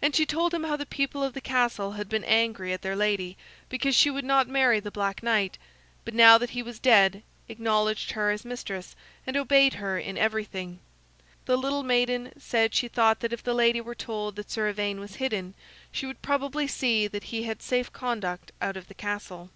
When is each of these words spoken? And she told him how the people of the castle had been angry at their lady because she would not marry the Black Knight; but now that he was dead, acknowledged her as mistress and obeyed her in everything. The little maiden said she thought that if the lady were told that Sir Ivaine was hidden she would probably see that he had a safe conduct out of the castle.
And 0.00 0.16
she 0.16 0.24
told 0.24 0.54
him 0.54 0.64
how 0.64 0.76
the 0.78 0.86
people 0.86 1.22
of 1.22 1.34
the 1.34 1.40
castle 1.42 1.92
had 1.92 2.08
been 2.08 2.24
angry 2.24 2.72
at 2.72 2.80
their 2.80 2.96
lady 2.96 3.36
because 3.68 3.94
she 3.94 4.08
would 4.10 4.24
not 4.24 4.48
marry 4.48 4.80
the 4.80 4.90
Black 4.90 5.22
Knight; 5.22 5.58
but 6.06 6.14
now 6.14 6.38
that 6.38 6.48
he 6.56 6.62
was 6.62 6.78
dead, 6.78 7.22
acknowledged 7.50 8.12
her 8.12 8.30
as 8.30 8.46
mistress 8.46 8.96
and 9.26 9.36
obeyed 9.36 9.74
her 9.74 9.98
in 9.98 10.16
everything. 10.16 10.78
The 11.44 11.58
little 11.58 11.82
maiden 11.82 12.32
said 12.40 12.74
she 12.74 12.88
thought 12.88 13.20
that 13.20 13.34
if 13.34 13.42
the 13.42 13.52
lady 13.52 13.82
were 13.82 13.94
told 13.94 14.36
that 14.36 14.50
Sir 14.50 14.68
Ivaine 14.70 15.00
was 15.00 15.16
hidden 15.16 15.52
she 15.92 16.06
would 16.06 16.22
probably 16.22 16.66
see 16.66 17.06
that 17.06 17.24
he 17.24 17.42
had 17.42 17.58
a 17.60 17.62
safe 17.62 17.92
conduct 17.92 18.52
out 18.62 18.78
of 18.78 18.88
the 18.88 18.94
castle. 18.94 19.50